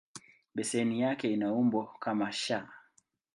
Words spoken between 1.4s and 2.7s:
umbo kama "S".